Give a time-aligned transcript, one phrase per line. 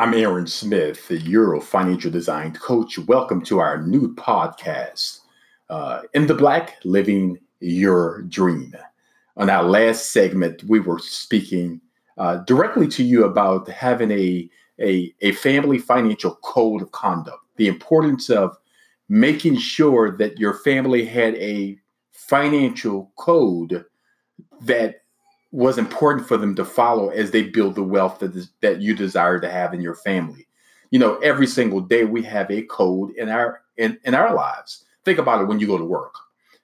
[0.00, 3.00] I'm Aaron Smith, the Euro Financial Design Coach.
[3.00, 5.22] Welcome to our new podcast,
[5.70, 8.76] uh, In the Black Living Your Dream.
[9.36, 11.80] On our last segment, we were speaking
[12.16, 14.48] uh, directly to you about having a,
[14.80, 18.56] a, a family financial code of conduct, the importance of
[19.08, 21.76] making sure that your family had a
[22.12, 23.84] financial code
[24.60, 25.02] that
[25.50, 28.94] was important for them to follow as they build the wealth that, is, that you
[28.94, 30.46] desire to have in your family.
[30.90, 34.84] You know, every single day we have a code in our in, in our lives.
[35.04, 36.14] Think about it when you go to work.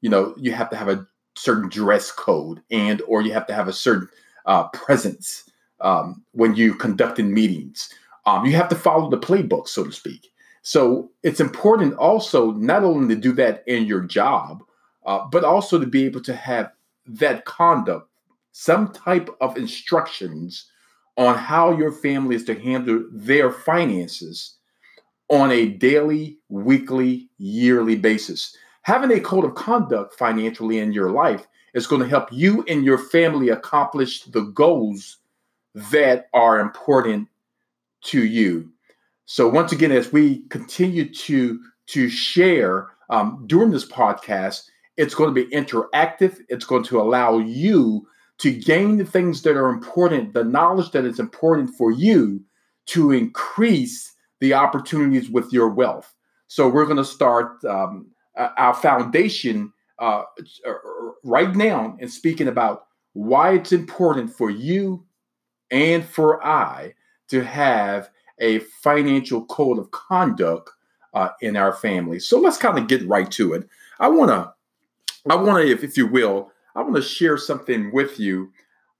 [0.00, 1.06] You know, you have to have a
[1.36, 4.08] certain dress code and or you have to have a certain
[4.46, 5.48] uh, presence
[5.80, 7.92] um, when you conducting meetings.
[8.26, 10.30] Um, you have to follow the playbook, so to speak.
[10.62, 14.62] So it's important also not only to do that in your job,
[15.06, 16.70] uh, but also to be able to have
[17.06, 18.10] that conduct
[18.60, 20.64] some type of instructions
[21.16, 24.56] on how your family is to handle their finances
[25.28, 28.56] on a daily, weekly, yearly basis.
[28.82, 32.84] Having a code of conduct financially in your life is going to help you and
[32.84, 35.18] your family accomplish the goals
[35.92, 37.28] that are important
[38.06, 38.68] to you.
[39.26, 44.64] So once again, as we continue to to share um, during this podcast,
[44.96, 46.40] it's going to be interactive.
[46.48, 51.04] It's going to allow you to gain the things that are important, the knowledge that
[51.04, 52.40] is important for you
[52.86, 56.14] to increase the opportunities with your wealth.
[56.46, 60.22] So we're going to start um, our foundation uh,
[60.66, 60.72] uh,
[61.24, 65.04] right now and speaking about why it's important for you
[65.70, 66.94] and for I
[67.28, 70.70] to have a financial code of conduct
[71.14, 72.20] uh, in our family.
[72.20, 73.68] So let's kind of get right to it.
[73.98, 74.52] I want to,
[75.28, 78.52] I want to, if, if you will, I want to share something with you.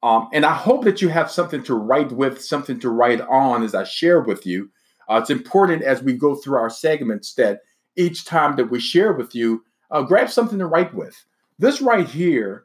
[0.02, 3.62] Um, and I hope that you have something to write with, something to write on
[3.62, 4.68] as I share with you.
[5.08, 7.60] Uh, it's important as we go through our segments that
[7.96, 9.62] each time that we share with you,
[9.92, 11.16] uh, grab something to write with.
[11.60, 12.64] This right here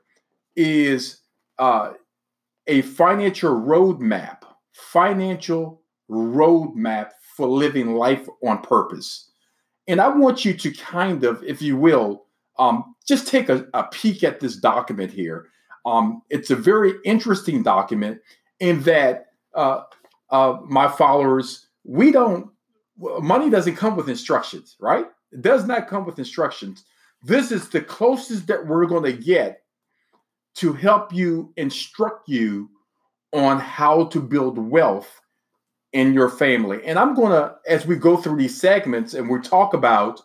[0.56, 1.19] is
[1.59, 1.94] uh,
[2.66, 4.40] a financial roadmap,
[4.74, 9.30] financial roadmap for living life on purpose.
[9.88, 12.25] And I want you to kind of, if you will,
[12.59, 15.47] um, just take a, a, peek at this document here.
[15.86, 18.22] Um, it's a very interesting document
[18.59, 19.81] in that uh,
[20.30, 22.50] uh, my followers, we don't,
[22.97, 25.06] money doesn't come with instructions, right?
[25.31, 26.86] It does not come with instructions.
[27.24, 29.63] This is the closest that we're going to get
[30.56, 32.69] to help you instruct you
[33.34, 35.22] on how to build wealth
[35.92, 36.86] in your family.
[36.86, 40.22] And I'm going to, as we go through these segments and we talk about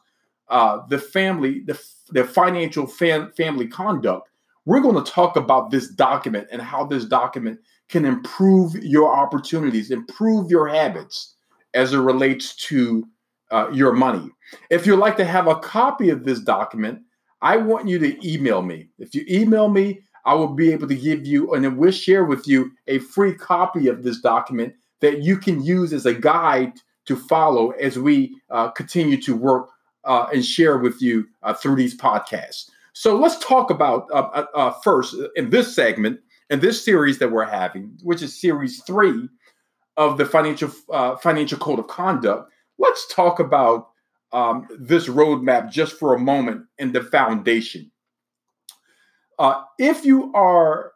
[0.48, 4.28] uh, the family, the their financial fam- family conduct,
[4.64, 7.58] we're going to talk about this document and how this document
[7.88, 11.34] can improve your opportunities, improve your habits
[11.74, 13.06] as it relates to
[13.50, 14.30] uh, your money.
[14.70, 17.00] If you'd like to have a copy of this document,
[17.40, 18.88] I want you to email me.
[18.98, 22.46] If you email me, I will be able to give you and we'll share with
[22.46, 26.72] you a free copy of this document that you can use as a guide
[27.06, 29.70] to follow as we uh, continue to work
[30.04, 32.70] uh, and share with you uh, through these podcasts.
[32.92, 36.20] So let's talk about uh, uh, uh first in this segment,
[36.50, 39.28] in this series that we're having, which is series three
[39.96, 42.50] of the financial uh, financial code of conduct.
[42.78, 43.90] Let's talk about
[44.32, 47.90] um, this roadmap just for a moment in the foundation.
[49.78, 50.92] if you are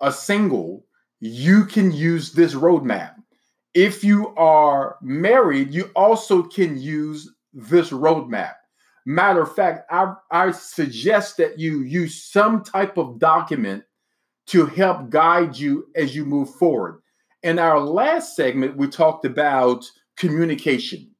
[0.00, 0.84] a single,
[1.20, 3.14] you can use this roadmap.
[3.74, 8.52] If you are married, you also can use this roadmap.
[9.06, 13.84] Matter of fact, I, I suggest that you use some type of document
[14.48, 17.00] to help guide you as you move forward.
[17.42, 19.84] In our last segment, we talked about
[20.16, 21.10] communication,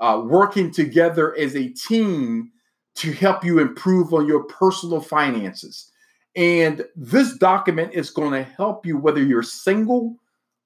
[0.00, 2.50] uh, working together as a team
[2.96, 5.90] to help you improve on your personal finances.
[6.34, 10.16] And this document is going to help you whether you're single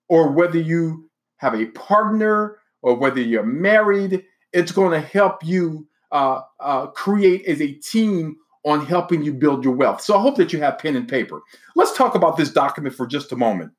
[0.09, 5.87] or whether you have a partner or whether you're married it's going to help you
[6.11, 10.01] uh, uh, create as a team on helping you build your wealth.
[10.01, 11.43] So I hope that you have pen and paper.
[11.75, 13.73] Let's talk about this document for just a moment.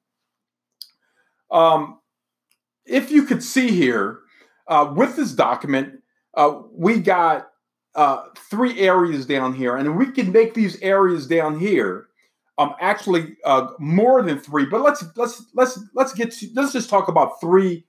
[1.51, 1.99] Um,
[2.85, 4.19] if you could see here,
[4.67, 6.01] uh, with this document,
[6.35, 7.49] uh, we got
[7.95, 12.07] uh, three areas down here, and we can make these areas down here
[12.57, 14.65] um, actually uh, more than three.
[14.65, 17.85] But let's let's let's let's get to, let's just talk about three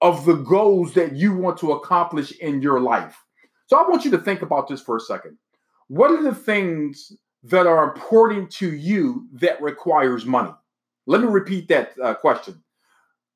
[0.00, 3.16] of the goals that you want to accomplish in your life.
[3.66, 5.36] So I want you to think about this for a second.
[5.88, 7.12] What are the things
[7.44, 10.52] that are important to you that requires money?
[11.06, 12.62] Let me repeat that uh, question.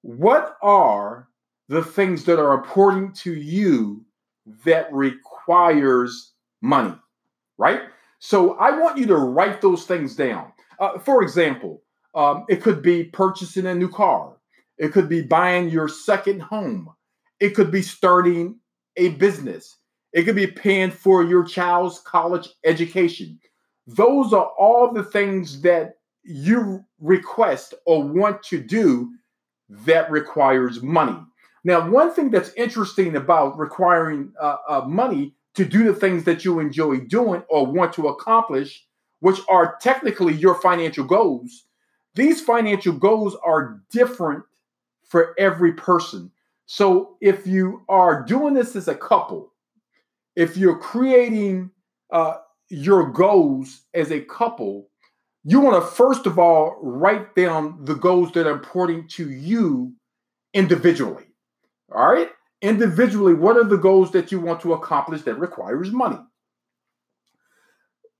[0.03, 1.29] What are
[1.69, 4.05] the things that are important to you
[4.64, 6.94] that requires money,
[7.59, 7.82] right?
[8.19, 10.53] So I want you to write those things down.
[10.79, 11.82] Uh, for example,
[12.14, 14.37] um, it could be purchasing a new car.
[14.78, 16.88] It could be buying your second home.
[17.40, 18.58] It could be starting
[18.96, 19.76] a business.
[20.12, 23.38] It could be paying for your child's college education.
[23.86, 29.10] Those are all the things that you request or want to do
[29.69, 31.18] that requires money.
[31.64, 36.44] Now, one thing that's interesting about requiring uh, uh, money to do the things that
[36.44, 38.84] you enjoy doing or want to accomplish,
[39.20, 41.64] which are technically your financial goals,
[42.14, 44.44] these financial goals are different
[45.04, 46.31] for every person.
[46.66, 49.52] So if you are doing this as a couple,
[50.37, 51.70] if you're creating
[52.10, 52.37] uh,
[52.70, 54.88] your goals as a couple,
[55.44, 59.94] you want to first of all write down the goals that are important to you
[60.54, 61.25] individually.
[61.94, 62.31] All right?
[62.62, 66.19] Individually, what are the goals that you want to accomplish that requires money?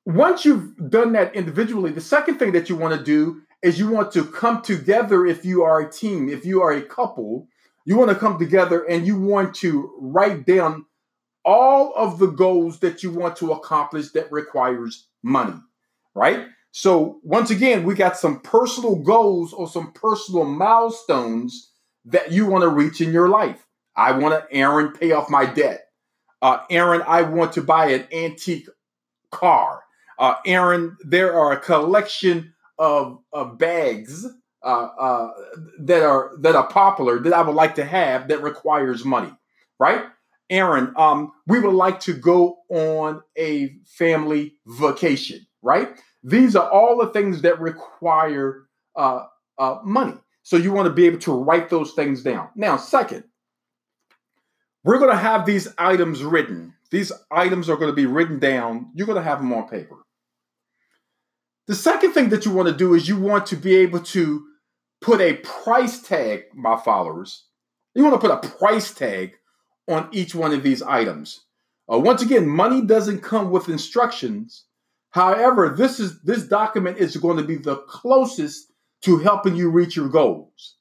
[0.05, 3.89] Once you've done that individually, the second thing that you want to do is you
[3.89, 7.47] want to come together if you are a team, if you are a couple,
[7.85, 10.87] you want to come together and you want to write down
[11.45, 15.59] all of the goals that you want to accomplish that requires money,
[16.15, 16.47] right?
[16.71, 21.71] So once again, we got some personal goals or some personal milestones
[22.07, 23.67] that you want to reach in your life.
[23.95, 25.85] I want to, Aaron, pay off my debt.
[26.41, 28.69] Uh, Aaron, I want to buy an antique
[29.31, 29.83] car.
[30.19, 34.27] Uh, Aaron, there are a collection of, of bags
[34.63, 35.31] uh, uh,
[35.81, 39.33] that are that are popular that I would like to have that requires money,
[39.79, 40.05] right?
[40.51, 45.89] Aaron, um, we would like to go on a family vacation, right?
[46.23, 49.25] These are all the things that require uh,
[49.59, 50.15] uh, money.
[50.43, 52.49] So you want to be able to write those things down.
[52.55, 53.25] Now, second,
[54.85, 56.75] we're going to have these items written.
[56.91, 58.91] These items are going to be written down.
[58.95, 59.97] You're going to have them on paper.
[61.69, 64.45] The second thing that you want to do is you want to be able to
[65.01, 67.45] put a price tag, my followers.
[67.95, 69.35] You want to put a price tag
[69.89, 71.41] on each one of these items.
[71.93, 74.65] Uh, once again, money doesn't come with instructions.
[75.11, 78.73] However, this is this document is going to be the closest
[79.03, 80.77] to helping you reach your goals.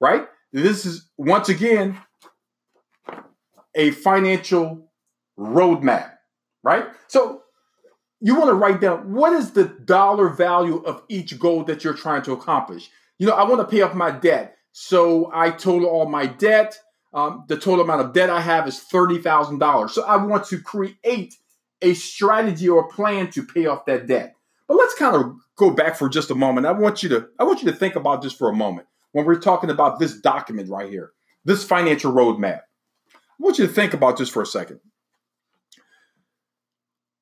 [0.00, 0.26] Right?
[0.52, 1.98] This is once again
[3.74, 4.90] a financial
[5.38, 6.12] roadmap,
[6.62, 6.86] right?
[7.08, 7.42] So
[8.20, 11.94] you want to write down what is the dollar value of each goal that you're
[11.94, 12.90] trying to accomplish.
[13.18, 14.56] You know, I want to pay off my debt.
[14.72, 16.78] So I total all my debt.
[17.14, 19.90] Um, the total amount of debt I have is $30,000.
[19.90, 21.34] So I want to create
[21.80, 24.34] a strategy or a plan to pay off that debt.
[24.68, 26.66] But let's kind of go back for just a moment.
[26.66, 29.24] I want you to I want you to think about this for a moment when
[29.24, 31.12] we're talking about this document right here,
[31.44, 32.60] this financial roadmap.
[33.14, 34.80] I want you to think about this for a second.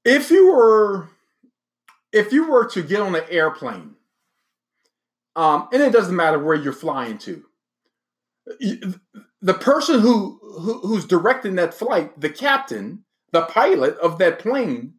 [0.05, 1.09] If you were
[2.13, 3.97] if you were to get on an airplane,
[5.35, 7.45] um, and it doesn't matter where you're flying to,
[9.41, 14.95] the person who, who who's directing that flight, the captain, the pilot of that plane,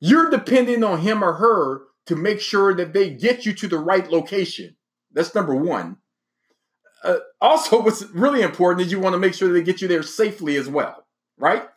[0.00, 3.78] you're depending on him or her to make sure that they get you to the
[3.78, 4.76] right location.
[5.12, 5.98] That's number one.
[7.04, 10.02] Uh, also, what's really important is you want to make sure they get you there
[10.02, 11.06] safely as well,
[11.38, 11.68] right?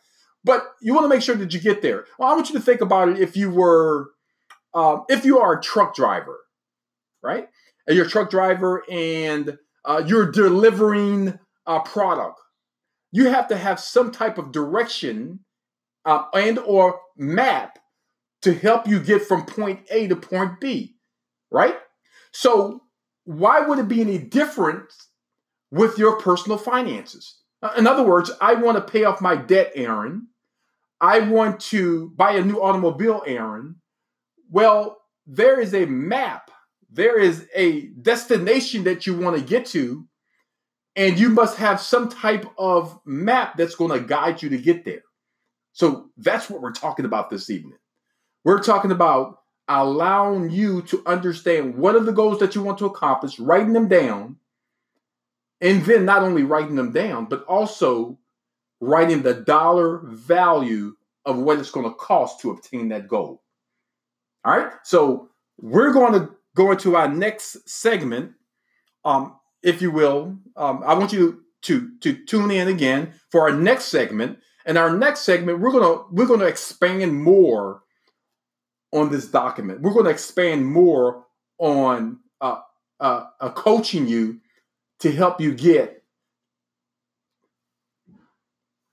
[0.44, 2.06] But you want to make sure that you get there.
[2.18, 4.10] Well, I want you to think about it if you were,
[4.74, 6.40] um, if you are a truck driver,
[7.22, 7.48] right?
[7.86, 12.40] And you're a truck driver and uh, you're delivering a product.
[13.12, 15.40] You have to have some type of direction
[16.04, 17.78] uh, and or map
[18.42, 20.96] to help you get from point A to point B,
[21.50, 21.76] right?
[22.32, 22.82] So
[23.24, 24.92] why would it be any different
[25.70, 27.38] with your personal finances?
[27.62, 30.28] Uh, in other words, I want to pay off my debt, Aaron.
[31.02, 33.74] I want to buy a new automobile, Aaron.
[34.50, 36.50] Well, there is a map,
[36.90, 40.06] there is a destination that you want to get to,
[40.94, 44.84] and you must have some type of map that's going to guide you to get
[44.84, 45.02] there.
[45.72, 47.78] So that's what we're talking about this evening.
[48.44, 52.86] We're talking about allowing you to understand what are the goals that you want to
[52.86, 54.36] accomplish, writing them down,
[55.60, 58.18] and then not only writing them down, but also
[58.82, 63.40] writing the dollar value of what it's going to cost to obtain that goal.
[64.44, 64.72] All right.
[64.82, 68.32] So we're going to go into our next segment,
[69.04, 70.36] um, if you will.
[70.56, 74.40] Um, I want you to to tune in again for our next segment.
[74.66, 77.82] And our next segment, we're gonna we're gonna expand more
[78.92, 79.80] on this document.
[79.80, 81.24] We're to expand more
[81.58, 82.60] on uh,
[82.98, 84.40] uh, uh, coaching you
[85.00, 86.01] to help you get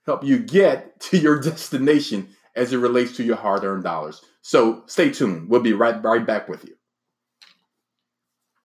[0.06, 4.20] help you get to your destination as it relates to your hard earned dollars.
[4.42, 5.48] So stay tuned.
[5.48, 6.74] We'll be right, right back with you.